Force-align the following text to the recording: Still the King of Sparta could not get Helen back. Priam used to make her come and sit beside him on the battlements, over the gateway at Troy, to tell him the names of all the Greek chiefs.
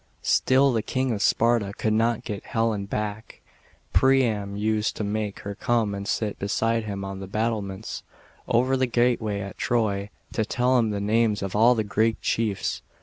Still 0.23 0.73
the 0.73 0.81
King 0.81 1.11
of 1.11 1.21
Sparta 1.21 1.73
could 1.77 1.93
not 1.93 2.23
get 2.23 2.43
Helen 2.43 2.87
back. 2.87 3.39
Priam 3.93 4.55
used 4.57 4.95
to 4.95 5.03
make 5.03 5.41
her 5.41 5.53
come 5.53 5.93
and 5.93 6.07
sit 6.07 6.39
beside 6.39 6.85
him 6.85 7.05
on 7.05 7.19
the 7.19 7.27
battlements, 7.27 8.01
over 8.47 8.75
the 8.75 8.87
gateway 8.87 9.41
at 9.41 9.59
Troy, 9.59 10.09
to 10.33 10.43
tell 10.43 10.79
him 10.79 10.89
the 10.89 10.99
names 10.99 11.43
of 11.43 11.55
all 11.55 11.75
the 11.75 11.83
Greek 11.83 12.19
chiefs. 12.19 12.81